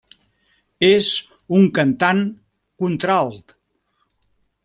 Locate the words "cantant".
1.79-2.23